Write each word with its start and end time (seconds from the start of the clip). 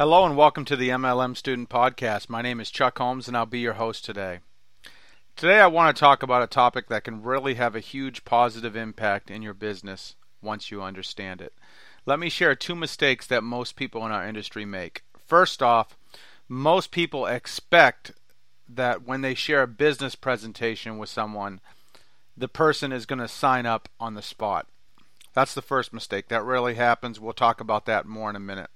Hello 0.00 0.24
and 0.24 0.34
welcome 0.34 0.64
to 0.64 0.76
the 0.76 0.88
MLM 0.88 1.36
Student 1.36 1.68
Podcast. 1.68 2.30
My 2.30 2.40
name 2.40 2.58
is 2.58 2.70
Chuck 2.70 2.96
Holmes 2.96 3.28
and 3.28 3.36
I'll 3.36 3.44
be 3.44 3.58
your 3.58 3.74
host 3.74 4.02
today. 4.02 4.38
Today 5.36 5.60
I 5.60 5.66
want 5.66 5.94
to 5.94 6.00
talk 6.00 6.22
about 6.22 6.42
a 6.42 6.46
topic 6.46 6.88
that 6.88 7.04
can 7.04 7.22
really 7.22 7.56
have 7.56 7.76
a 7.76 7.80
huge 7.80 8.24
positive 8.24 8.74
impact 8.74 9.30
in 9.30 9.42
your 9.42 9.52
business 9.52 10.14
once 10.40 10.70
you 10.70 10.82
understand 10.82 11.42
it. 11.42 11.52
Let 12.06 12.18
me 12.18 12.30
share 12.30 12.54
two 12.54 12.74
mistakes 12.74 13.26
that 13.26 13.44
most 13.44 13.76
people 13.76 14.06
in 14.06 14.10
our 14.10 14.26
industry 14.26 14.64
make. 14.64 15.02
First 15.26 15.62
off, 15.62 15.98
most 16.48 16.92
people 16.92 17.26
expect 17.26 18.12
that 18.70 19.02
when 19.06 19.20
they 19.20 19.34
share 19.34 19.64
a 19.64 19.68
business 19.68 20.14
presentation 20.14 20.96
with 20.96 21.10
someone, 21.10 21.60
the 22.34 22.48
person 22.48 22.90
is 22.90 23.04
going 23.04 23.18
to 23.18 23.28
sign 23.28 23.66
up 23.66 23.90
on 24.00 24.14
the 24.14 24.22
spot. 24.22 24.66
That's 25.34 25.52
the 25.52 25.60
first 25.60 25.92
mistake. 25.92 26.28
That 26.28 26.42
rarely 26.42 26.76
happens. 26.76 27.20
We'll 27.20 27.34
talk 27.34 27.60
about 27.60 27.84
that 27.84 28.06
more 28.06 28.30
in 28.30 28.36
a 28.36 28.40
minute. 28.40 28.70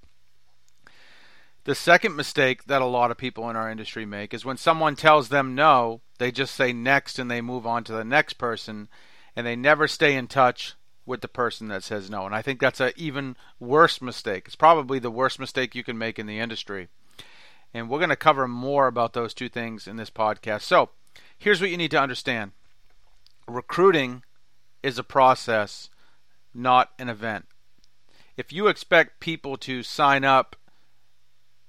The 1.65 1.75
second 1.75 2.15
mistake 2.15 2.65
that 2.65 2.83
a 2.83 2.85
lot 2.85 3.09
of 3.09 3.17
people 3.17 3.49
in 3.49 3.55
our 3.55 3.71
industry 3.71 4.05
make 4.05 4.35
is 4.35 4.45
when 4.45 4.57
someone 4.57 4.95
tells 4.95 5.29
them 5.29 5.55
no, 5.55 6.01
they 6.19 6.31
just 6.31 6.53
say 6.53 6.71
next 6.71 7.17
and 7.17 7.29
they 7.29 7.41
move 7.41 7.65
on 7.65 7.83
to 7.85 7.91
the 7.91 8.03
next 8.03 8.33
person 8.33 8.87
and 9.35 9.47
they 9.47 9.55
never 9.55 9.87
stay 9.87 10.15
in 10.15 10.27
touch 10.27 10.75
with 11.07 11.21
the 11.21 11.27
person 11.27 11.67
that 11.69 11.83
says 11.83 12.07
no. 12.07 12.25
And 12.25 12.35
I 12.35 12.43
think 12.43 12.59
that's 12.59 12.79
an 12.79 12.91
even 12.95 13.35
worse 13.59 13.99
mistake. 13.99 14.43
It's 14.45 14.55
probably 14.55 14.99
the 14.99 15.09
worst 15.09 15.39
mistake 15.39 15.73
you 15.73 15.83
can 15.83 15.97
make 15.97 16.19
in 16.19 16.27
the 16.27 16.39
industry. 16.39 16.87
And 17.73 17.89
we're 17.89 17.99
going 17.99 18.09
to 18.09 18.15
cover 18.15 18.47
more 18.47 18.85
about 18.85 19.13
those 19.13 19.33
two 19.33 19.49
things 19.49 19.87
in 19.87 19.97
this 19.97 20.11
podcast. 20.11 20.61
So, 20.61 20.91
here's 21.35 21.61
what 21.61 21.71
you 21.71 21.77
need 21.77 21.91
to 21.91 21.99
understand 21.99 22.51
recruiting 23.47 24.23
is 24.83 24.99
a 24.99 25.03
process, 25.03 25.89
not 26.53 26.91
an 26.99 27.09
event. 27.09 27.45
If 28.37 28.53
you 28.53 28.67
expect 28.67 29.19
people 29.19 29.57
to 29.57 29.81
sign 29.81 30.23
up 30.23 30.55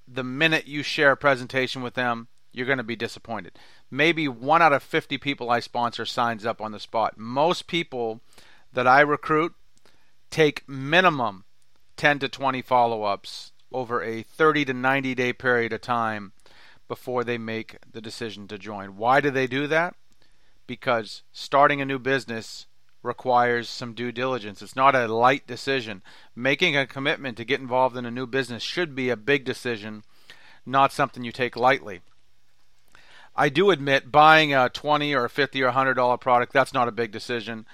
the 0.06 0.24
minute 0.24 0.66
you 0.66 0.82
share 0.82 1.12
a 1.12 1.16
presentation 1.16 1.82
with 1.82 1.94
them, 1.94 2.28
you're 2.52 2.66
going 2.66 2.78
to 2.78 2.84
be 2.84 2.96
disappointed. 2.96 3.58
Maybe 3.90 4.28
one 4.28 4.62
out 4.62 4.72
of 4.72 4.82
50 4.82 5.18
people 5.18 5.50
I 5.50 5.60
sponsor 5.60 6.06
signs 6.06 6.46
up 6.46 6.60
on 6.60 6.72
the 6.72 6.80
spot. 6.80 7.18
Most 7.18 7.66
people 7.66 8.20
that 8.72 8.86
I 8.86 9.00
recruit 9.00 9.54
take 10.30 10.68
minimum 10.68 11.44
10 11.96 12.18
to 12.20 12.28
20 12.28 12.62
follow 12.62 13.04
ups 13.04 13.52
over 13.72 14.02
a 14.02 14.22
30 14.22 14.64
to 14.66 14.72
90 14.72 15.14
day 15.14 15.32
period 15.32 15.72
of 15.72 15.80
time 15.80 16.32
before 16.88 17.24
they 17.24 17.38
make 17.38 17.76
the 17.90 18.00
decision 18.00 18.46
to 18.48 18.58
join. 18.58 18.96
Why 18.96 19.20
do 19.20 19.30
they 19.30 19.46
do 19.46 19.66
that? 19.66 19.94
Because 20.66 21.22
starting 21.32 21.80
a 21.80 21.84
new 21.84 21.98
business 21.98 22.66
requires 23.06 23.68
some 23.68 23.94
due 23.94 24.12
diligence. 24.12 24.60
It's 24.60 24.76
not 24.76 24.94
a 24.94 25.08
light 25.08 25.46
decision. 25.46 26.02
Making 26.34 26.76
a 26.76 26.86
commitment 26.86 27.36
to 27.36 27.44
get 27.44 27.60
involved 27.60 27.96
in 27.96 28.04
a 28.04 28.10
new 28.10 28.26
business 28.26 28.62
should 28.62 28.94
be 28.94 29.08
a 29.08 29.16
big 29.16 29.44
decision, 29.44 30.02
not 30.66 30.92
something 30.92 31.24
you 31.24 31.32
take 31.32 31.56
lightly. 31.56 32.00
I 33.34 33.48
do 33.48 33.70
admit 33.70 34.10
buying 34.10 34.54
a 34.54 34.68
20 34.68 35.14
or 35.14 35.26
a 35.26 35.30
50 35.30 35.62
or 35.62 35.66
100 35.66 35.94
dollar 35.94 36.16
product 36.16 36.52
that's 36.52 36.74
not 36.74 36.88
a 36.88 36.92
big 36.92 37.12
decision. 37.12 37.66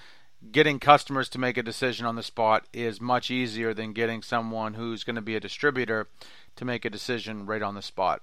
Getting 0.50 0.80
customers 0.80 1.28
to 1.30 1.38
make 1.38 1.56
a 1.56 1.62
decision 1.62 2.05
on 2.05 2.16
the 2.16 2.22
spot 2.22 2.66
is 2.72 3.00
much 3.00 3.30
easier 3.30 3.72
than 3.72 3.92
getting 3.92 4.22
someone 4.22 4.75
who's 4.75 5.05
going 5.05 5.16
to 5.16 5.22
be 5.22 5.36
a 5.36 5.41
distributor 5.41 6.08
to 6.56 6.64
make 6.64 6.84
a 6.84 6.91
decision 6.91 7.47
right 7.47 7.62
on 7.62 7.77
the 7.77 7.83
spot. 7.83 8.22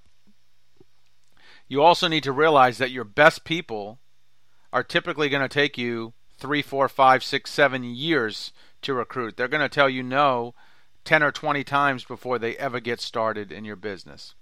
You 1.69 1.81
also 1.81 2.09
need 2.09 2.23
to 2.23 2.33
realize 2.33 2.77
that 2.77 2.91
your 2.91 3.05
best 3.05 3.45
people 3.45 3.99
are 4.73 4.83
typically 4.83 5.30
going 5.30 5.41
to 5.41 5.47
take 5.47 5.77
you 5.77 6.13
three, 6.39 6.61
four, 6.61 6.87
five, 6.89 7.23
six, 7.23 7.51
seven 7.51 7.83
years 7.83 8.51
to 8.81 8.93
recruit. 8.93 9.37
They're 9.37 9.47
going 9.47 9.61
to 9.61 9.69
tell 9.69 9.89
you 9.89 10.03
no 10.03 10.53
10 11.05 11.23
or 11.23 11.31
20 11.31 11.63
times 11.63 12.03
before 12.03 12.39
they 12.39 12.55
ever 12.57 12.79
get 12.79 13.01
started 13.01 13.51
in 13.51 13.65
your 13.65 13.75
business. 13.75 14.35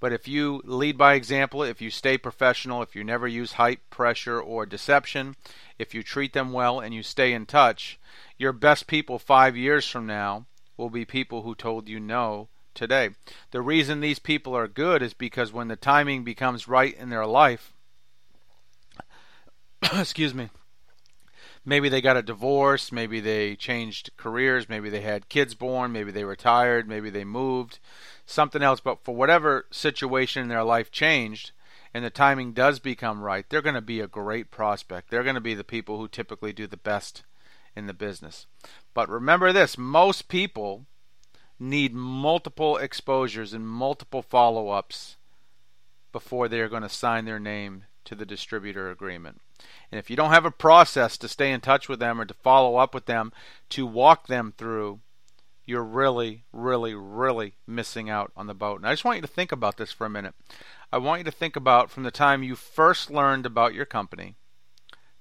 But 0.00 0.12
if 0.12 0.28
you 0.28 0.62
lead 0.64 0.96
by 0.96 1.14
example, 1.14 1.62
if 1.62 1.80
you 1.80 1.90
stay 1.90 2.18
professional, 2.18 2.82
if 2.82 2.94
you 2.94 3.02
never 3.02 3.26
use 3.26 3.52
hype, 3.52 3.80
pressure, 3.90 4.40
or 4.40 4.64
deception, 4.64 5.34
if 5.78 5.92
you 5.92 6.02
treat 6.02 6.32
them 6.32 6.52
well 6.52 6.80
and 6.80 6.94
you 6.94 7.02
stay 7.02 7.32
in 7.32 7.46
touch, 7.46 7.98
your 8.36 8.52
best 8.52 8.86
people 8.86 9.18
five 9.18 9.56
years 9.56 9.88
from 9.88 10.06
now 10.06 10.46
will 10.76 10.90
be 10.90 11.04
people 11.04 11.42
who 11.42 11.54
told 11.54 11.88
you 11.88 11.98
no 11.98 12.48
today. 12.74 13.10
The 13.50 13.60
reason 13.60 14.00
these 14.00 14.20
people 14.20 14.56
are 14.56 14.68
good 14.68 15.02
is 15.02 15.14
because 15.14 15.52
when 15.52 15.68
the 15.68 15.76
timing 15.76 16.22
becomes 16.22 16.68
right 16.68 16.96
in 16.96 17.08
their 17.10 17.26
life, 17.26 17.72
excuse 19.92 20.32
me, 20.32 20.50
maybe 21.68 21.90
they 21.90 22.00
got 22.00 22.16
a 22.16 22.22
divorce, 22.22 22.90
maybe 22.90 23.20
they 23.20 23.54
changed 23.54 24.10
careers, 24.16 24.68
maybe 24.70 24.88
they 24.88 25.02
had 25.02 25.28
kids 25.28 25.54
born, 25.54 25.92
maybe 25.92 26.10
they 26.10 26.24
retired, 26.24 26.88
maybe 26.88 27.10
they 27.10 27.24
moved, 27.24 27.78
something 28.24 28.62
else. 28.62 28.80
But 28.80 29.04
for 29.04 29.14
whatever 29.14 29.66
situation 29.70 30.42
in 30.42 30.48
their 30.48 30.64
life 30.64 30.90
changed, 30.90 31.52
and 31.92 32.02
the 32.02 32.10
timing 32.10 32.52
does 32.52 32.78
become 32.78 33.20
right, 33.20 33.44
they're 33.48 33.62
going 33.62 33.74
to 33.74 33.82
be 33.82 34.00
a 34.00 34.06
great 34.06 34.50
prospect. 34.50 35.10
They're 35.10 35.22
going 35.22 35.34
to 35.34 35.40
be 35.42 35.54
the 35.54 35.62
people 35.62 35.98
who 35.98 36.08
typically 36.08 36.54
do 36.54 36.66
the 36.66 36.78
best 36.78 37.24
in 37.76 37.86
the 37.86 37.94
business. 37.94 38.46
But 38.94 39.10
remember 39.10 39.52
this 39.52 39.76
most 39.76 40.28
people 40.28 40.86
need 41.60 41.92
multiple 41.92 42.78
exposures 42.78 43.52
and 43.52 43.68
multiple 43.68 44.22
follow 44.22 44.70
ups 44.70 45.16
before 46.12 46.48
they're 46.48 46.68
going 46.68 46.82
to 46.82 46.88
sign 46.88 47.26
their 47.26 47.40
name 47.40 47.84
to 48.04 48.14
the 48.14 48.24
distributor 48.24 48.90
agreement. 48.90 49.42
And 49.90 49.98
if 49.98 50.10
you 50.10 50.16
don't 50.16 50.30
have 50.30 50.44
a 50.44 50.50
process 50.50 51.16
to 51.18 51.28
stay 51.28 51.52
in 51.52 51.60
touch 51.60 51.88
with 51.88 51.98
them 51.98 52.20
or 52.20 52.24
to 52.24 52.34
follow 52.34 52.76
up 52.76 52.94
with 52.94 53.06
them, 53.06 53.32
to 53.70 53.86
walk 53.86 54.26
them 54.26 54.52
through, 54.56 55.00
you're 55.64 55.84
really, 55.84 56.44
really, 56.52 56.94
really 56.94 57.54
missing 57.66 58.08
out 58.08 58.32
on 58.36 58.46
the 58.46 58.54
boat. 58.54 58.80
And 58.80 58.86
I 58.86 58.92
just 58.92 59.04
want 59.04 59.16
you 59.16 59.22
to 59.22 59.28
think 59.28 59.52
about 59.52 59.76
this 59.76 59.92
for 59.92 60.06
a 60.06 60.10
minute. 60.10 60.34
I 60.90 60.98
want 60.98 61.20
you 61.20 61.24
to 61.24 61.30
think 61.30 61.56
about 61.56 61.90
from 61.90 62.02
the 62.02 62.10
time 62.10 62.42
you 62.42 62.56
first 62.56 63.10
learned 63.10 63.44
about 63.44 63.74
your 63.74 63.84
company 63.84 64.36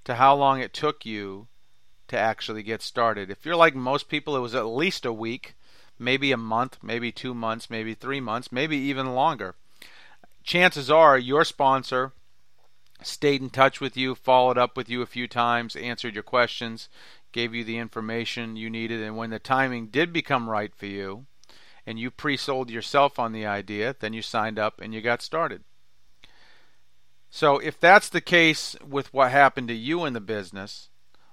to 0.05 0.15
how 0.15 0.33
long 0.35 0.61
it 0.61 0.73
took 0.73 1.05
you 1.05 1.47
to 2.07 2.17
actually 2.17 2.63
get 2.63 2.81
started. 2.81 3.29
If 3.29 3.45
you're 3.45 3.57
like 3.57 3.75
most 3.75 4.07
people, 4.07 4.37
it 4.37 4.41
was 4.41 4.55
at 4.55 4.65
least 4.65 5.05
a 5.05 5.11
week, 5.11 5.55
maybe 5.99 6.31
a 6.31 6.37
month, 6.37 6.77
maybe 6.81 7.11
two 7.11 7.33
months, 7.33 7.69
maybe 7.69 7.93
three 7.93 8.21
months, 8.21 8.51
maybe 8.51 8.77
even 8.77 9.13
longer. 9.13 9.55
Chances 10.43 10.89
are 10.89 11.17
your 11.17 11.43
sponsor 11.43 12.13
stayed 13.01 13.41
in 13.41 13.49
touch 13.49 13.79
with 13.79 13.95
you, 13.95 14.15
followed 14.15 14.57
up 14.57 14.75
with 14.75 14.89
you 14.89 15.01
a 15.01 15.07
few 15.07 15.27
times, 15.27 15.75
answered 15.75 16.13
your 16.13 16.23
questions, 16.23 16.89
gave 17.31 17.53
you 17.53 17.63
the 17.63 17.77
information 17.77 18.55
you 18.55 18.69
needed, 18.69 19.01
and 19.01 19.17
when 19.17 19.29
the 19.29 19.39
timing 19.39 19.87
did 19.87 20.11
become 20.11 20.49
right 20.49 20.73
for 20.75 20.87
you, 20.87 21.25
and 21.85 21.99
you 21.99 22.11
pre 22.11 22.35
sold 22.35 22.69
yourself 22.69 23.17
on 23.17 23.31
the 23.31 23.45
idea, 23.45 23.95
then 23.99 24.13
you 24.13 24.21
signed 24.21 24.59
up 24.59 24.81
and 24.81 24.93
you 24.93 25.01
got 25.01 25.21
started. 25.21 25.63
So, 27.29 27.59
if 27.59 27.79
that's 27.79 28.09
the 28.09 28.21
case 28.21 28.75
with 28.87 29.13
what 29.13 29.31
happened 29.31 29.67
to 29.67 29.73
you 29.73 30.05
in 30.05 30.13
the 30.13 30.21
business, 30.21 30.89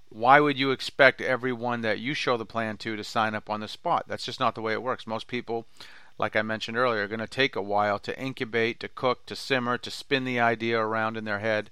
why 0.09 0.39
would 0.39 0.59
you 0.59 0.71
expect 0.71 1.21
everyone 1.21 1.81
that 1.81 1.99
you 1.99 2.15
show 2.15 2.37
the 2.37 2.47
plan 2.47 2.77
to 2.79 2.95
to 2.95 3.03
sign 3.03 3.35
up 3.35 3.51
on 3.51 3.61
the 3.61 3.69
spot? 3.69 4.05
That's 4.07 4.25
just 4.25 4.39
not 4.39 4.55
the 4.55 4.61
way 4.61 4.73
it 4.73 4.83
works. 4.83 5.07
Most 5.07 5.27
people 5.27 5.67
like 6.19 6.37
I 6.37 6.43
mentioned 6.43 6.77
earlier, 6.77 7.05
are 7.05 7.09
going 7.09 7.21
to 7.21 7.27
take 7.27 7.57
a 7.57 7.63
while 7.63 7.99
to 8.01 8.19
incubate, 8.19 8.81
to 8.81 8.89
cook, 8.89 9.27
to 9.27 9.37
simmer, 9.37 9.79
to 9.79 9.91
spin 9.91 10.25
the 10.25 10.39
idea 10.39 10.79
around 10.79 11.17
in 11.17 11.25
their 11.25 11.41
head 11.41 11.71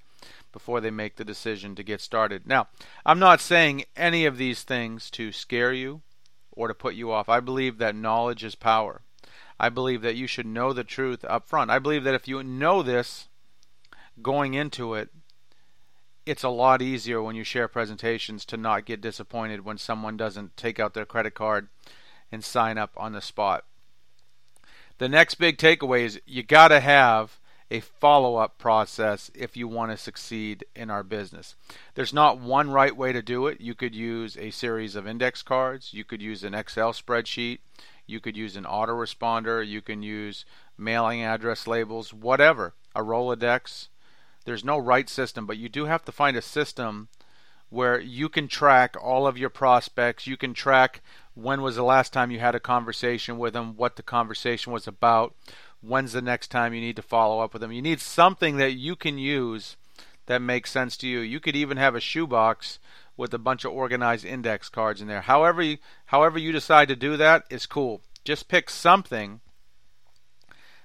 before 0.52 0.80
they 0.80 0.90
make 0.90 1.16
the 1.16 1.24
decision 1.24 1.74
to 1.74 1.82
get 1.82 2.00
started. 2.00 2.46
Now, 2.46 2.68
I'm 3.06 3.18
not 3.18 3.40
saying 3.40 3.84
any 3.96 4.26
of 4.26 4.36
these 4.36 4.62
things 4.62 5.10
to 5.12 5.32
scare 5.32 5.72
you 5.72 6.02
or 6.50 6.68
to 6.68 6.74
put 6.74 6.94
you 6.94 7.10
off. 7.10 7.28
I 7.28 7.40
believe 7.40 7.78
that 7.78 7.94
knowledge 7.94 8.44
is 8.44 8.54
power. 8.54 9.02
I 9.58 9.68
believe 9.68 10.02
that 10.02 10.16
you 10.16 10.26
should 10.26 10.46
know 10.46 10.72
the 10.72 10.84
truth 10.84 11.24
up 11.24 11.48
front. 11.48 11.70
I 11.70 11.78
believe 11.78 12.04
that 12.04 12.14
if 12.14 12.26
you 12.26 12.42
know 12.42 12.82
this 12.82 13.28
going 14.20 14.54
into 14.54 14.94
it, 14.94 15.10
it's 16.26 16.42
a 16.42 16.48
lot 16.48 16.82
easier 16.82 17.22
when 17.22 17.34
you 17.34 17.44
share 17.44 17.68
presentations 17.68 18.44
to 18.46 18.56
not 18.56 18.84
get 18.84 19.00
disappointed 19.00 19.64
when 19.64 19.78
someone 19.78 20.16
doesn't 20.16 20.56
take 20.56 20.78
out 20.78 20.94
their 20.94 21.06
credit 21.06 21.34
card 21.34 21.68
and 22.30 22.44
sign 22.44 22.76
up 22.76 22.90
on 22.96 23.12
the 23.12 23.20
spot 23.20 23.64
the 24.98 25.08
next 25.08 25.34
big 25.36 25.58
takeaway 25.58 26.02
is 26.02 26.20
you 26.26 26.42
got 26.42 26.68
to 26.68 26.80
have 26.80 27.40
a 27.72 27.80
follow 27.80 28.36
up 28.36 28.58
process 28.58 29.30
if 29.34 29.56
you 29.56 29.66
want 29.66 29.90
to 29.90 29.96
succeed 29.96 30.62
in 30.76 30.90
our 30.90 31.02
business. 31.02 31.54
There's 31.94 32.12
not 32.12 32.38
one 32.38 32.70
right 32.70 32.94
way 32.94 33.12
to 33.12 33.22
do 33.22 33.46
it. 33.46 33.62
You 33.62 33.74
could 33.74 33.94
use 33.94 34.36
a 34.36 34.50
series 34.50 34.94
of 34.94 35.06
index 35.06 35.42
cards, 35.42 35.94
you 35.94 36.04
could 36.04 36.20
use 36.20 36.44
an 36.44 36.54
Excel 36.54 36.92
spreadsheet, 36.92 37.60
you 38.06 38.20
could 38.20 38.36
use 38.36 38.56
an 38.56 38.64
autoresponder, 38.64 39.66
you 39.66 39.80
can 39.80 40.02
use 40.02 40.44
mailing 40.76 41.22
address 41.22 41.66
labels, 41.66 42.12
whatever, 42.12 42.74
a 42.94 43.00
Rolodex. 43.00 43.88
There's 44.44 44.64
no 44.64 44.76
right 44.76 45.08
system, 45.08 45.46
but 45.46 45.56
you 45.56 45.70
do 45.70 45.86
have 45.86 46.04
to 46.04 46.12
find 46.12 46.36
a 46.36 46.42
system 46.42 47.08
where 47.72 47.98
you 47.98 48.28
can 48.28 48.46
track 48.48 48.94
all 49.02 49.26
of 49.26 49.38
your 49.38 49.48
prospects, 49.48 50.26
you 50.26 50.36
can 50.36 50.52
track 50.52 51.00
when 51.32 51.62
was 51.62 51.74
the 51.74 51.82
last 51.82 52.12
time 52.12 52.30
you 52.30 52.38
had 52.38 52.54
a 52.54 52.60
conversation 52.60 53.38
with 53.38 53.54
them, 53.54 53.74
what 53.76 53.96
the 53.96 54.02
conversation 54.02 54.74
was 54.74 54.86
about, 54.86 55.34
when's 55.80 56.12
the 56.12 56.20
next 56.20 56.48
time 56.48 56.74
you 56.74 56.82
need 56.82 56.96
to 56.96 57.02
follow 57.02 57.40
up 57.40 57.54
with 57.54 57.62
them. 57.62 57.72
You 57.72 57.80
need 57.80 57.98
something 57.98 58.58
that 58.58 58.72
you 58.72 58.94
can 58.94 59.16
use 59.16 59.76
that 60.26 60.42
makes 60.42 60.70
sense 60.70 60.98
to 60.98 61.08
you. 61.08 61.20
You 61.20 61.40
could 61.40 61.56
even 61.56 61.78
have 61.78 61.94
a 61.94 62.00
shoebox 62.00 62.78
with 63.16 63.32
a 63.32 63.38
bunch 63.38 63.64
of 63.64 63.72
organized 63.72 64.26
index 64.26 64.68
cards 64.68 65.00
in 65.00 65.08
there. 65.08 65.22
However 65.22 65.62
you, 65.62 65.78
however 66.04 66.38
you 66.38 66.52
decide 66.52 66.88
to 66.88 66.96
do 66.96 67.16
that 67.16 67.44
is 67.48 67.64
cool. 67.64 68.02
Just 68.22 68.48
pick 68.48 68.68
something 68.68 69.40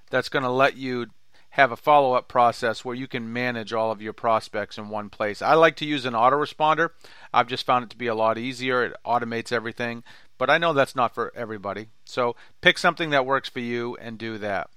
that's 0.08 0.30
going 0.30 0.42
to 0.42 0.50
let 0.50 0.78
you 0.78 1.08
have 1.50 1.72
a 1.72 1.76
follow 1.76 2.12
up 2.12 2.28
process 2.28 2.84
where 2.84 2.94
you 2.94 3.08
can 3.08 3.32
manage 3.32 3.72
all 3.72 3.90
of 3.90 4.02
your 4.02 4.12
prospects 4.12 4.78
in 4.78 4.88
one 4.88 5.08
place. 5.08 5.40
I 5.42 5.54
like 5.54 5.76
to 5.76 5.86
use 5.86 6.04
an 6.04 6.14
autoresponder. 6.14 6.90
I've 7.32 7.48
just 7.48 7.66
found 7.66 7.84
it 7.84 7.90
to 7.90 7.96
be 7.96 8.06
a 8.06 8.14
lot 8.14 8.38
easier. 8.38 8.84
It 8.84 8.96
automates 9.04 9.50
everything, 9.50 10.04
but 10.36 10.50
I 10.50 10.58
know 10.58 10.72
that's 10.72 10.96
not 10.96 11.14
for 11.14 11.32
everybody. 11.34 11.88
So 12.04 12.36
pick 12.60 12.78
something 12.78 13.10
that 13.10 13.26
works 13.26 13.48
for 13.48 13.60
you 13.60 13.96
and 13.96 14.18
do 14.18 14.38
that. 14.38 14.70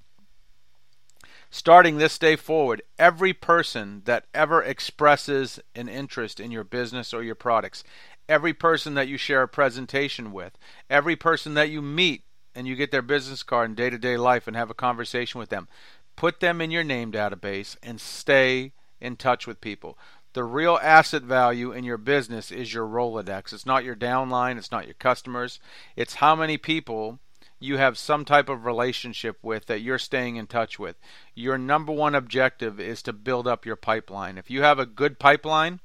Starting 1.53 1.97
this 1.97 2.17
day 2.17 2.37
forward, 2.37 2.81
every 2.97 3.33
person 3.33 4.03
that 4.05 4.25
ever 4.33 4.63
expresses 4.63 5.59
an 5.75 5.89
interest 5.89 6.39
in 6.39 6.49
your 6.49 6.63
business 6.63 7.13
or 7.13 7.21
your 7.21 7.35
products, 7.35 7.83
every 8.29 8.53
person 8.53 8.93
that 8.93 9.09
you 9.09 9.17
share 9.17 9.41
a 9.41 9.47
presentation 9.49 10.31
with, 10.31 10.57
every 10.89 11.17
person 11.17 11.53
that 11.55 11.69
you 11.69 11.81
meet 11.81 12.23
and 12.55 12.67
you 12.67 12.75
get 12.77 12.91
their 12.91 13.01
business 13.01 13.43
card 13.43 13.69
in 13.69 13.75
day 13.75 13.89
to 13.89 13.97
day 13.97 14.15
life 14.15 14.47
and 14.47 14.55
have 14.55 14.69
a 14.69 14.73
conversation 14.73 15.39
with 15.39 15.49
them, 15.49 15.67
put 16.15 16.39
them 16.39 16.61
in 16.61 16.71
your 16.71 16.83
name 16.83 17.11
database 17.11 17.77
and 17.81 17.99
stay 17.99 18.73
in 18.99 19.15
touch 19.15 19.47
with 19.47 19.61
people. 19.61 19.97
The 20.33 20.43
real 20.43 20.79
asset 20.81 21.23
value 21.23 21.71
in 21.73 21.83
your 21.83 21.97
business 21.97 22.51
is 22.51 22.73
your 22.73 22.87
Rolodex. 22.87 23.51
It's 23.51 23.65
not 23.65 23.83
your 23.83 23.95
downline, 23.95 24.57
it's 24.57 24.71
not 24.71 24.85
your 24.85 24.93
customers, 24.93 25.59
it's 25.95 26.15
how 26.15 26.35
many 26.35 26.57
people 26.57 27.19
you 27.59 27.77
have 27.77 27.97
some 27.97 28.25
type 28.25 28.49
of 28.49 28.65
relationship 28.65 29.37
with 29.43 29.67
that 29.67 29.81
you're 29.81 29.99
staying 29.99 30.35
in 30.35 30.47
touch 30.47 30.79
with. 30.79 30.95
Your 31.35 31.57
number 31.57 31.91
one 31.91 32.15
objective 32.15 32.79
is 32.79 33.01
to 33.03 33.13
build 33.13 33.47
up 33.47 33.65
your 33.65 33.75
pipeline. 33.75 34.37
If 34.37 34.49
you 34.49 34.63
have 34.63 34.79
a 34.79 34.85
good 34.85 35.19
pipeline, 35.19 35.79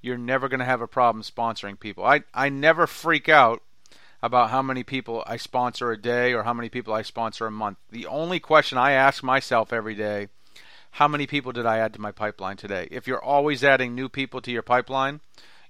you're 0.00 0.16
never 0.16 0.48
going 0.48 0.60
to 0.60 0.66
have 0.66 0.80
a 0.80 0.86
problem 0.86 1.22
sponsoring 1.22 1.78
people. 1.78 2.04
I, 2.04 2.22
I 2.32 2.48
never 2.48 2.86
freak 2.86 3.28
out 3.28 3.62
about 4.22 4.50
how 4.50 4.62
many 4.62 4.82
people 4.82 5.22
I 5.26 5.36
sponsor 5.36 5.92
a 5.92 6.00
day 6.00 6.32
or 6.32 6.42
how 6.42 6.52
many 6.52 6.68
people 6.68 6.92
I 6.92 7.02
sponsor 7.02 7.46
a 7.46 7.50
month. 7.50 7.78
The 7.90 8.06
only 8.06 8.40
question 8.40 8.78
I 8.78 8.92
ask 8.92 9.22
myself 9.22 9.72
every 9.72 9.94
day 9.94 10.28
how 10.92 11.08
many 11.08 11.26
people 11.26 11.52
did 11.52 11.66
I 11.66 11.78
add 11.78 11.92
to 11.94 12.00
my 12.00 12.10
pipeline 12.10 12.56
today? 12.56 12.88
If 12.90 13.06
you're 13.06 13.22
always 13.22 13.62
adding 13.62 13.94
new 13.94 14.08
people 14.08 14.40
to 14.40 14.50
your 14.50 14.62
pipeline, 14.62 15.20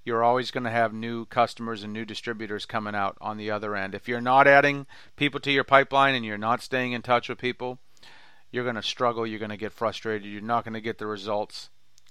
you're 0.04 0.24
always 0.24 0.50
going 0.50 0.64
to 0.64 0.70
have 0.70 0.92
new 0.92 1.26
customers 1.26 1.82
and 1.82 1.92
new 1.92 2.04
distributors 2.04 2.64
coming 2.64 2.94
out 2.94 3.18
on 3.20 3.36
the 3.36 3.50
other 3.50 3.76
end. 3.76 3.94
If 3.94 4.08
you're 4.08 4.20
not 4.20 4.46
adding 4.46 4.86
people 5.16 5.40
to 5.40 5.50
your 5.50 5.64
pipeline 5.64 6.14
and 6.14 6.24
you're 6.24 6.38
not 6.38 6.62
staying 6.62 6.92
in 6.92 7.02
touch 7.02 7.28
with 7.28 7.38
people, 7.38 7.78
you're 8.50 8.64
going 8.64 8.76
to 8.76 8.82
struggle, 8.82 9.26
you're 9.26 9.38
going 9.38 9.50
to 9.50 9.56
get 9.56 9.72
frustrated, 9.72 10.26
you're 10.26 10.40
not 10.40 10.64
going 10.64 10.74
to 10.74 10.80
get 10.80 10.98
the 10.98 11.06
results 11.06 11.68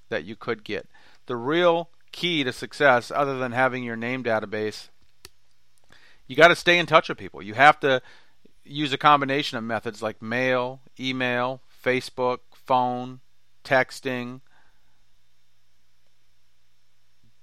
that 0.10 0.26
you 0.26 0.36
could 0.36 0.64
get. 0.64 0.88
The 1.26 1.36
real 1.36 1.90
key 2.12 2.44
to 2.44 2.54
success, 2.54 3.10
other 3.10 3.40
than 3.40 3.52
having 3.52 3.84
your 3.84 3.96
name 3.96 4.24
database, 4.24 4.90
you 6.28 6.36
got 6.36 6.50
to 6.50 6.56
stay 6.56 6.78
in 6.78 6.86
touch 6.86 7.10
with 7.10 7.18
people. 7.18 7.42
You 7.42 7.54
have 7.54 7.80
to 7.82 8.02
use 8.64 8.94
a 8.94 8.98
combination 8.98 9.58
of 9.58 9.64
methods 9.64 10.02
like 10.02 10.22
mail, 10.22 10.82
email, 11.00 11.62
Facebook, 11.84 12.40
phone, 12.54 13.22
texting, 13.64 14.42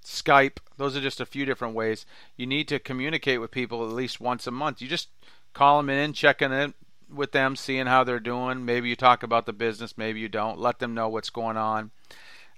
Skype. 0.05 0.59
Those 0.77 0.97
are 0.97 1.01
just 1.01 1.21
a 1.21 1.27
few 1.27 1.45
different 1.47 1.75
ways. 1.75 2.05
You 2.37 2.47
need 2.47 2.69
to 2.69 2.79
communicate 2.79 3.41
with 3.41 3.51
people 3.51 3.85
at 3.85 3.95
least 3.95 4.21
once 4.21 4.47
a 4.47 4.51
month. 4.51 4.83
You 4.83 4.89
just 4.89 5.09
call 5.55 5.79
them 5.79 5.89
in, 5.89 6.13
checking 6.13 6.53
in 6.53 6.75
with 7.13 7.33
them, 7.33 7.57
seeing 7.57 7.87
how 7.87 8.05
they're 8.05 8.21
doing. 8.21 8.65
Maybe 8.65 8.89
you 8.89 8.97
talk 8.97 9.23
about 9.23 9.47
the 9.47 9.53
business, 9.53 9.97
maybe 9.97 10.21
you 10.21 10.29
don't. 10.29 10.59
Let 10.59 10.79
them 10.79 10.95
know 10.95 11.09
what's 11.09 11.31
going 11.31 11.57
on. 11.57 11.91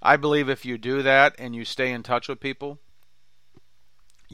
I 0.03 0.17
believe 0.17 0.49
if 0.49 0.65
you 0.65 0.77
do 0.77 1.03
that 1.03 1.35
and 1.39 1.55
you 1.55 1.65
stay 1.65 1.93
in 1.93 2.03
touch 2.03 2.29
with 2.29 2.41
people, 2.41 2.79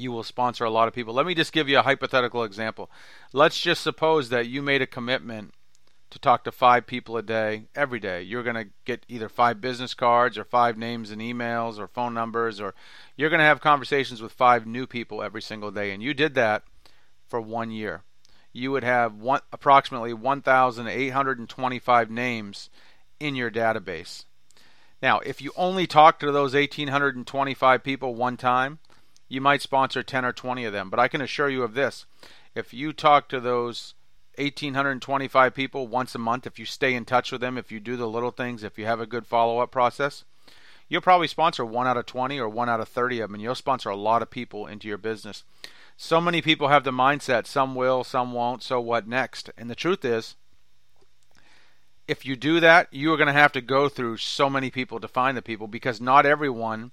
you 0.02 0.12
will 0.12 0.22
sponsor 0.22 0.64
a 0.64 0.70
lot 0.70 0.88
of 0.88 0.94
people. 0.94 1.14
Let 1.14 1.26
me 1.26 1.34
just 1.34 1.52
give 1.52 1.68
you 1.68 1.78
a 1.78 1.82
hypothetical 1.82 2.44
example. 2.44 2.90
Let's 3.32 3.60
just 3.60 3.82
suppose 3.82 4.28
that 4.30 4.48
you 4.48 4.60
made 4.60 4.82
a 4.82 4.86
commitment 4.86 5.54
to 6.10 6.18
talk 6.18 6.44
to 6.44 6.52
five 6.52 6.86
people 6.86 7.16
a 7.16 7.22
day 7.22 7.64
every 7.74 7.98
day. 7.98 8.20
You're 8.20 8.42
going 8.42 8.56
to 8.56 8.68
get 8.84 9.06
either 9.08 9.30
five 9.30 9.62
business 9.62 9.94
cards 9.94 10.36
or 10.36 10.44
five 10.44 10.76
names 10.76 11.10
and 11.10 11.22
emails 11.22 11.78
or 11.78 11.86
phone 11.88 12.12
numbers, 12.12 12.60
or 12.60 12.74
you're 13.16 13.30
going 13.30 13.40
to 13.40 13.46
have 13.46 13.62
conversations 13.62 14.20
with 14.20 14.32
five 14.32 14.66
new 14.66 14.86
people 14.86 15.22
every 15.22 15.40
single 15.40 15.70
day. 15.70 15.90
And 15.90 16.02
you 16.02 16.12
did 16.12 16.34
that 16.34 16.64
for 17.26 17.40
one 17.40 17.70
year. 17.70 18.02
You 18.52 18.70
would 18.72 18.84
have 18.84 19.14
one, 19.14 19.40
approximately 19.52 20.12
1,825 20.12 22.10
names 22.10 22.68
in 23.18 23.34
your 23.34 23.50
database. 23.50 24.26
Now, 25.00 25.20
if 25.20 25.40
you 25.40 25.52
only 25.56 25.86
talk 25.86 26.20
to 26.20 26.30
those 26.30 26.52
1,825 26.52 27.82
people 27.82 28.14
one 28.14 28.36
time, 28.36 28.80
you 29.32 29.40
might 29.40 29.62
sponsor 29.62 30.02
10 30.02 30.26
or 30.26 30.32
20 30.32 30.66
of 30.66 30.74
them. 30.74 30.90
But 30.90 31.00
I 31.00 31.08
can 31.08 31.22
assure 31.22 31.48
you 31.48 31.62
of 31.62 31.72
this 31.72 32.04
if 32.54 32.74
you 32.74 32.92
talk 32.92 33.28
to 33.28 33.40
those 33.40 33.94
1,825 34.36 35.54
people 35.54 35.88
once 35.88 36.14
a 36.14 36.18
month, 36.18 36.46
if 36.46 36.58
you 36.58 36.66
stay 36.66 36.94
in 36.94 37.06
touch 37.06 37.32
with 37.32 37.40
them, 37.40 37.56
if 37.56 37.72
you 37.72 37.80
do 37.80 37.96
the 37.96 38.06
little 38.06 38.30
things, 38.30 38.62
if 38.62 38.78
you 38.78 38.84
have 38.84 39.00
a 39.00 39.06
good 39.06 39.26
follow 39.26 39.60
up 39.60 39.70
process, 39.70 40.24
you'll 40.86 41.00
probably 41.00 41.28
sponsor 41.28 41.64
one 41.64 41.86
out 41.86 41.96
of 41.96 42.04
20 42.04 42.38
or 42.38 42.48
one 42.48 42.68
out 42.68 42.80
of 42.80 42.88
30 42.88 43.20
of 43.20 43.30
them, 43.30 43.36
and 43.36 43.42
you'll 43.42 43.54
sponsor 43.54 43.88
a 43.88 43.96
lot 43.96 44.20
of 44.20 44.30
people 44.30 44.66
into 44.66 44.86
your 44.86 44.98
business. 44.98 45.44
So 45.96 46.20
many 46.20 46.42
people 46.42 46.68
have 46.68 46.84
the 46.84 46.90
mindset 46.90 47.46
some 47.46 47.74
will, 47.74 48.04
some 48.04 48.34
won't, 48.34 48.62
so 48.62 48.82
what 48.82 49.08
next? 49.08 49.48
And 49.56 49.70
the 49.70 49.74
truth 49.74 50.04
is, 50.04 50.36
if 52.06 52.26
you 52.26 52.36
do 52.36 52.60
that, 52.60 52.88
you 52.92 53.12
are 53.14 53.16
going 53.16 53.28
to 53.28 53.32
have 53.32 53.52
to 53.52 53.62
go 53.62 53.88
through 53.88 54.18
so 54.18 54.50
many 54.50 54.70
people 54.70 55.00
to 55.00 55.08
find 55.08 55.38
the 55.38 55.42
people 55.42 55.68
because 55.68 56.02
not 56.02 56.26
everyone, 56.26 56.90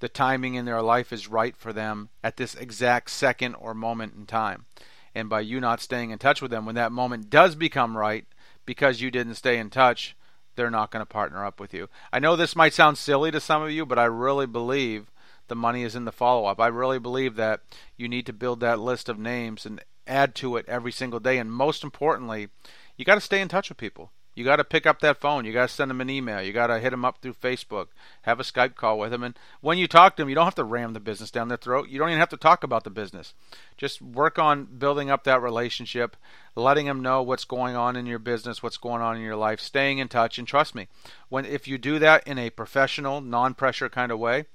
the 0.00 0.08
timing 0.08 0.54
in 0.54 0.64
their 0.64 0.82
life 0.82 1.12
is 1.12 1.28
right 1.28 1.56
for 1.56 1.72
them 1.72 2.08
at 2.24 2.36
this 2.36 2.54
exact 2.54 3.10
second 3.10 3.54
or 3.54 3.74
moment 3.74 4.14
in 4.16 4.26
time. 4.26 4.66
And 5.14 5.28
by 5.28 5.40
you 5.40 5.60
not 5.60 5.80
staying 5.80 6.10
in 6.10 6.18
touch 6.18 6.40
with 6.40 6.50
them 6.50 6.66
when 6.66 6.74
that 6.74 6.92
moment 6.92 7.30
does 7.30 7.54
become 7.54 7.96
right 7.96 8.26
because 8.66 9.00
you 9.00 9.10
didn't 9.10 9.34
stay 9.34 9.58
in 9.58 9.70
touch 9.70 10.16
they're 10.56 10.70
not 10.70 10.90
going 10.90 11.00
to 11.00 11.06
partner 11.06 11.44
up 11.44 11.60
with 11.60 11.72
you. 11.72 11.88
I 12.12 12.18
know 12.18 12.36
this 12.36 12.56
might 12.56 12.74
sound 12.74 12.98
silly 12.98 13.30
to 13.30 13.40
some 13.40 13.62
of 13.62 13.70
you 13.70 13.86
but 13.86 13.98
i 13.98 14.04
really 14.04 14.46
believe 14.46 15.10
the 15.48 15.54
money 15.54 15.84
is 15.84 15.94
in 15.94 16.04
the 16.04 16.12
follow 16.12 16.44
up 16.46 16.60
i 16.60 16.66
really 16.66 16.98
believe 16.98 17.36
that 17.36 17.60
you 17.96 18.08
need 18.08 18.26
to 18.26 18.32
build 18.32 18.60
that 18.60 18.78
list 18.78 19.08
of 19.08 19.18
names 19.18 19.64
and 19.64 19.80
add 20.10 20.34
to 20.34 20.56
it 20.56 20.66
every 20.68 20.92
single 20.92 21.20
day. 21.20 21.38
And 21.38 21.50
most 21.50 21.84
importantly 21.84 22.48
you 22.96 23.04
got 23.04 23.14
to 23.14 23.20
stay 23.20 23.40
in 23.40 23.48
touch 23.48 23.70
with 23.70 23.78
people 23.78 24.10
you 24.34 24.44
got 24.44 24.56
to 24.56 24.64
pick 24.64 24.86
up 24.86 25.00
that 25.00 25.20
phone. 25.20 25.44
You 25.44 25.52
got 25.52 25.68
to 25.68 25.74
send 25.74 25.90
them 25.90 26.00
an 26.00 26.08
email. 26.08 26.40
You 26.40 26.52
got 26.52 26.68
to 26.68 26.78
hit 26.78 26.90
them 26.90 27.04
up 27.04 27.18
through 27.20 27.34
Facebook. 27.34 27.88
Have 28.22 28.38
a 28.38 28.44
Skype 28.44 28.76
call 28.76 28.98
with 28.98 29.10
them. 29.10 29.24
And 29.24 29.38
when 29.60 29.76
you 29.76 29.88
talk 29.88 30.16
to 30.16 30.22
them, 30.22 30.28
you 30.28 30.34
don't 30.34 30.44
have 30.44 30.54
to 30.54 30.64
ram 30.64 30.92
the 30.92 31.00
business 31.00 31.30
down 31.30 31.48
their 31.48 31.56
throat. 31.56 31.88
You 31.88 31.98
don't 31.98 32.08
even 32.08 32.20
have 32.20 32.28
to 32.30 32.36
talk 32.36 32.62
about 32.62 32.84
the 32.84 32.90
business. 32.90 33.34
Just 33.76 34.00
work 34.00 34.38
on 34.38 34.64
building 34.64 35.10
up 35.10 35.24
that 35.24 35.42
relationship, 35.42 36.16
letting 36.54 36.86
them 36.86 37.02
know 37.02 37.22
what's 37.22 37.44
going 37.44 37.74
on 37.74 37.96
in 37.96 38.06
your 38.06 38.18
business, 38.18 38.62
what's 38.62 38.76
going 38.76 39.02
on 39.02 39.16
in 39.16 39.22
your 39.22 39.36
life, 39.36 39.60
staying 39.60 39.98
in 39.98 40.08
touch. 40.08 40.38
And 40.38 40.46
trust 40.46 40.74
me, 40.74 40.88
when 41.28 41.44
if 41.44 41.66
you 41.66 41.76
do 41.76 41.98
that 41.98 42.26
in 42.26 42.38
a 42.38 42.50
professional, 42.50 43.20
non-pressure 43.20 43.88
kind 43.88 44.12
of 44.12 44.18
way, 44.18 44.46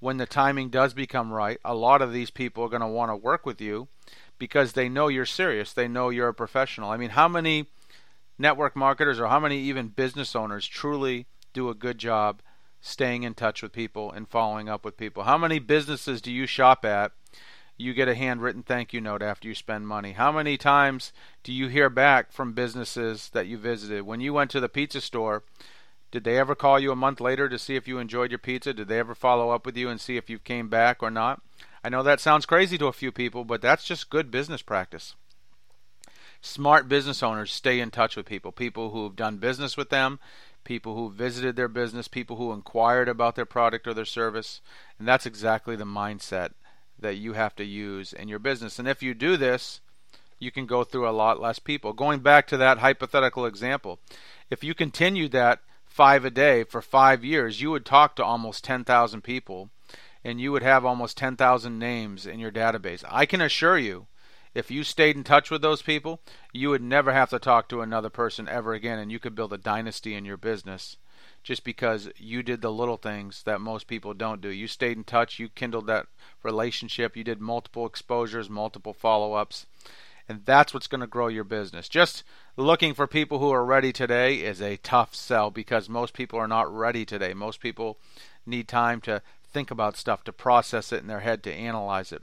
when 0.00 0.16
the 0.16 0.26
timing 0.26 0.70
does 0.70 0.92
become 0.92 1.32
right, 1.32 1.58
a 1.64 1.74
lot 1.74 2.02
of 2.02 2.12
these 2.12 2.30
people 2.30 2.64
are 2.64 2.70
going 2.70 2.80
to 2.80 2.88
want 2.88 3.10
to 3.10 3.16
work 3.16 3.46
with 3.46 3.60
you 3.60 3.86
because 4.38 4.72
they 4.72 4.88
know 4.88 5.08
you're 5.08 5.26
serious. 5.26 5.72
They 5.72 5.86
know 5.86 6.08
you're 6.08 6.28
a 6.28 6.34
professional. 6.34 6.90
I 6.90 6.96
mean, 6.96 7.10
how 7.10 7.28
many 7.28 7.66
network 8.40 8.74
marketers 8.74 9.20
or 9.20 9.26
how 9.26 9.38
many 9.38 9.58
even 9.58 9.88
business 9.88 10.34
owners 10.34 10.66
truly 10.66 11.26
do 11.52 11.68
a 11.68 11.74
good 11.74 11.98
job 11.98 12.40
staying 12.80 13.22
in 13.22 13.34
touch 13.34 13.62
with 13.62 13.70
people 13.70 14.10
and 14.10 14.26
following 14.26 14.68
up 14.68 14.84
with 14.84 14.96
people? 14.96 15.24
How 15.24 15.36
many 15.36 15.58
businesses 15.58 16.22
do 16.22 16.32
you 16.32 16.46
shop 16.46 16.84
at? 16.84 17.12
You 17.76 17.94
get 17.94 18.08
a 18.08 18.14
handwritten 18.14 18.62
thank 18.62 18.92
you 18.92 19.00
note 19.00 19.22
after 19.22 19.46
you 19.46 19.54
spend 19.54 19.86
money. 19.86 20.12
How 20.12 20.32
many 20.32 20.56
times 20.56 21.12
do 21.42 21.52
you 21.52 21.68
hear 21.68 21.90
back 21.90 22.32
from 22.32 22.52
businesses 22.52 23.30
that 23.30 23.46
you 23.46 23.58
visited? 23.58 24.02
When 24.02 24.20
you 24.20 24.32
went 24.32 24.50
to 24.52 24.60
the 24.60 24.68
pizza 24.68 25.00
store, 25.00 25.44
did 26.10 26.24
they 26.24 26.38
ever 26.38 26.54
call 26.54 26.78
you 26.78 26.92
a 26.92 26.96
month 26.96 27.20
later 27.20 27.48
to 27.48 27.58
see 27.58 27.76
if 27.76 27.86
you 27.86 27.98
enjoyed 27.98 28.30
your 28.30 28.38
pizza? 28.38 28.74
Did 28.74 28.88
they 28.88 28.98
ever 28.98 29.14
follow 29.14 29.50
up 29.50 29.64
with 29.64 29.76
you 29.76 29.88
and 29.88 30.00
see 30.00 30.16
if 30.16 30.28
you 30.28 30.38
came 30.38 30.68
back 30.68 31.02
or 31.02 31.10
not? 31.10 31.42
I 31.84 31.88
know 31.88 32.02
that 32.02 32.20
sounds 32.20 32.46
crazy 32.46 32.76
to 32.78 32.86
a 32.86 32.92
few 32.92 33.12
people, 33.12 33.44
but 33.44 33.62
that's 33.62 33.84
just 33.84 34.10
good 34.10 34.30
business 34.30 34.60
practice 34.60 35.14
smart 36.40 36.88
business 36.88 37.22
owners 37.22 37.52
stay 37.52 37.80
in 37.80 37.90
touch 37.90 38.16
with 38.16 38.26
people, 38.26 38.52
people 38.52 38.90
who 38.90 39.04
have 39.04 39.16
done 39.16 39.38
business 39.38 39.76
with 39.76 39.90
them, 39.90 40.18
people 40.64 40.94
who 40.94 41.10
visited 41.10 41.56
their 41.56 41.68
business, 41.68 42.08
people 42.08 42.36
who 42.36 42.52
inquired 42.52 43.08
about 43.08 43.34
their 43.34 43.46
product 43.46 43.86
or 43.86 43.94
their 43.94 44.04
service. 44.04 44.60
And 44.98 45.06
that's 45.06 45.26
exactly 45.26 45.76
the 45.76 45.84
mindset 45.84 46.50
that 46.98 47.16
you 47.16 47.32
have 47.32 47.56
to 47.56 47.64
use 47.64 48.12
in 48.12 48.28
your 48.28 48.38
business. 48.38 48.78
And 48.78 48.86
if 48.86 49.02
you 49.02 49.14
do 49.14 49.36
this, 49.36 49.80
you 50.38 50.50
can 50.50 50.66
go 50.66 50.84
through 50.84 51.08
a 51.08 51.12
lot 51.12 51.40
less 51.40 51.58
people. 51.58 51.92
Going 51.92 52.20
back 52.20 52.46
to 52.48 52.56
that 52.56 52.78
hypothetical 52.78 53.46
example, 53.46 53.98
if 54.48 54.64
you 54.64 54.74
continued 54.74 55.32
that 55.32 55.60
five 55.84 56.24
a 56.24 56.30
day 56.30 56.64
for 56.64 56.80
five 56.80 57.24
years, 57.24 57.60
you 57.60 57.70
would 57.70 57.84
talk 57.84 58.16
to 58.16 58.24
almost 58.24 58.64
10,000 58.64 59.22
people 59.22 59.70
and 60.22 60.40
you 60.40 60.52
would 60.52 60.62
have 60.62 60.84
almost 60.84 61.16
10,000 61.16 61.78
names 61.78 62.26
in 62.26 62.38
your 62.38 62.52
database. 62.52 63.02
I 63.08 63.26
can 63.26 63.40
assure 63.40 63.78
you 63.78 64.06
if 64.54 64.70
you 64.70 64.82
stayed 64.82 65.16
in 65.16 65.24
touch 65.24 65.50
with 65.50 65.62
those 65.62 65.82
people, 65.82 66.20
you 66.52 66.70
would 66.70 66.82
never 66.82 67.12
have 67.12 67.30
to 67.30 67.38
talk 67.38 67.68
to 67.68 67.80
another 67.80 68.10
person 68.10 68.48
ever 68.48 68.74
again, 68.74 68.98
and 68.98 69.10
you 69.10 69.18
could 69.18 69.34
build 69.34 69.52
a 69.52 69.58
dynasty 69.58 70.14
in 70.14 70.24
your 70.24 70.36
business 70.36 70.96
just 71.42 71.64
because 71.64 72.08
you 72.16 72.42
did 72.42 72.60
the 72.60 72.72
little 72.72 72.96
things 72.96 73.42
that 73.44 73.60
most 73.60 73.86
people 73.86 74.14
don't 74.14 74.40
do. 74.40 74.48
You 74.48 74.66
stayed 74.66 74.96
in 74.96 75.04
touch, 75.04 75.38
you 75.38 75.48
kindled 75.48 75.86
that 75.86 76.06
relationship, 76.42 77.16
you 77.16 77.24
did 77.24 77.40
multiple 77.40 77.86
exposures, 77.86 78.50
multiple 78.50 78.92
follow 78.92 79.34
ups. 79.34 79.66
And 80.28 80.44
that's 80.44 80.72
what's 80.72 80.86
going 80.86 81.00
to 81.00 81.08
grow 81.08 81.26
your 81.26 81.44
business. 81.44 81.88
Just 81.88 82.22
looking 82.56 82.94
for 82.94 83.06
people 83.06 83.40
who 83.40 83.50
are 83.50 83.64
ready 83.64 83.92
today 83.92 84.36
is 84.36 84.62
a 84.62 84.76
tough 84.76 85.14
sell 85.14 85.50
because 85.50 85.88
most 85.88 86.14
people 86.14 86.38
are 86.38 86.46
not 86.46 86.72
ready 86.72 87.04
today. 87.04 87.34
Most 87.34 87.60
people 87.60 87.98
need 88.46 88.68
time 88.68 89.00
to 89.02 89.22
think 89.52 89.70
about 89.72 89.96
stuff, 89.96 90.22
to 90.24 90.32
process 90.32 90.92
it 90.92 91.00
in 91.00 91.08
their 91.08 91.20
head, 91.20 91.42
to 91.42 91.52
analyze 91.52 92.12
it. 92.12 92.22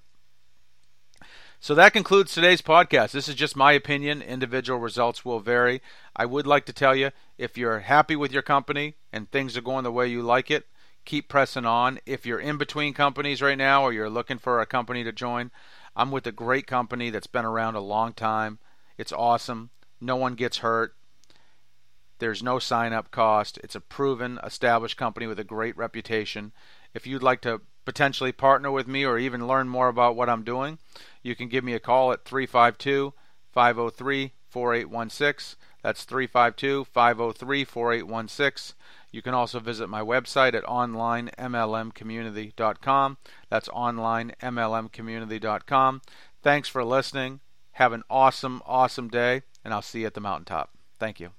So 1.59 1.73
that 1.73 1.93
concludes 1.93 2.33
today's 2.33 2.61
podcast. 2.61 3.11
This 3.11 3.27
is 3.27 3.33
just 3.33 3.55
my 3.55 3.71
opinion. 3.71 4.21
Individual 4.21 4.79
results 4.79 5.25
will 5.25 5.39
vary. 5.39 5.81
I 6.15 6.25
would 6.25 6.45
like 6.45 6.65
to 6.67 6.73
tell 6.73 6.95
you 6.95 7.09
if 7.37 7.57
you're 7.57 7.79
happy 7.79 8.15
with 8.15 8.31
your 8.31 8.43
company 8.43 8.95
and 9.11 9.29
things 9.29 9.57
are 9.57 9.61
going 9.61 9.83
the 9.83 9.91
way 9.91 10.07
you 10.07 10.21
like 10.21 10.51
it, 10.51 10.67
keep 11.03 11.27
pressing 11.27 11.65
on. 11.65 11.99
If 12.05 12.27
you're 12.27 12.39
in 12.39 12.57
between 12.57 12.93
companies 12.93 13.41
right 13.41 13.57
now 13.57 13.81
or 13.81 13.91
you're 13.91 14.09
looking 14.09 14.37
for 14.37 14.61
a 14.61 14.67
company 14.67 15.03
to 15.03 15.11
join, 15.11 15.49
I'm 15.95 16.11
with 16.11 16.27
a 16.27 16.31
great 16.31 16.67
company 16.67 17.09
that's 17.09 17.27
been 17.27 17.43
around 17.43 17.73
a 17.73 17.81
long 17.81 18.13
time. 18.13 18.59
It's 18.95 19.11
awesome. 19.11 19.71
No 19.99 20.15
one 20.15 20.35
gets 20.35 20.59
hurt. 20.59 20.93
There's 22.19 22.43
no 22.43 22.59
sign 22.59 22.93
up 22.93 23.09
cost. 23.09 23.57
It's 23.63 23.75
a 23.75 23.81
proven, 23.81 24.39
established 24.43 24.97
company 24.97 25.25
with 25.25 25.39
a 25.39 25.43
great 25.43 25.75
reputation. 25.75 26.51
If 26.93 27.07
you'd 27.07 27.23
like 27.23 27.41
to 27.41 27.61
potentially 27.87 28.31
partner 28.33 28.69
with 28.69 28.85
me 28.85 29.05
or 29.05 29.17
even 29.17 29.47
learn 29.47 29.69
more 29.69 29.87
about 29.87 30.17
what 30.17 30.29
I'm 30.29 30.43
doing, 30.43 30.77
you 31.23 31.37
can 31.37 31.47
give 31.47 31.63
me 31.63 31.73
a 31.73 31.79
call 31.79 32.11
at 32.11 32.25
352 32.25 33.13
503 33.53 34.33
4816. 34.49 35.57
That's 35.81 36.03
352 36.03 36.83
503 36.83 37.63
4816. 37.63 38.75
You 39.09 39.21
can 39.21 39.33
also 39.33 39.61
visit 39.61 39.87
my 39.87 40.01
website 40.01 40.53
at 40.53 40.65
onlinemlmcommunity.com. 40.65 43.17
That's 43.49 43.69
onlinemlmcommunity.com. 43.69 46.01
Thanks 46.43 46.67
for 46.67 46.83
listening. 46.83 47.39
Have 47.71 47.93
an 47.93 48.03
awesome, 48.09 48.61
awesome 48.65 49.07
day, 49.07 49.43
and 49.63 49.73
I'll 49.73 49.81
see 49.81 50.01
you 50.01 50.07
at 50.07 50.13
the 50.13 50.19
mountaintop. 50.19 50.71
Thank 50.99 51.21
you. 51.21 51.29